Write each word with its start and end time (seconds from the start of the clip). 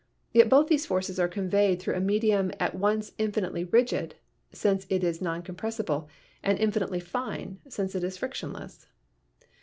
Yet 0.33 0.49
both 0.49 0.65
these 0.67 0.87
forces 0.87 1.19
are 1.19 1.27
conveyed 1.27 1.79
through 1.79 1.93
a 1.93 1.99
medium 1.99 2.51
at 2.59 2.73
once 2.73 3.11
infinitely 3.19 3.65
rigid, 3.65 4.15
since 4.51 4.87
it 4.89 5.03
is 5.03 5.21
non 5.21 5.43
compressible, 5.43 6.09
and 6.41 6.57
infinitely 6.57 6.99
fine, 6.99 7.59
since 7.69 7.93
it 7.93 8.03
is 8.03 8.17
frictionless. 8.17 8.87